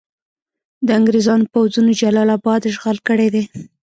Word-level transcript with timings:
د 0.87 0.89
انګریزانو 0.99 1.45
پوځونو 1.53 1.91
جلال 2.01 2.29
اباد 2.37 2.61
اشغال 2.71 2.97
کړی 3.07 3.27
دی. 3.33 3.43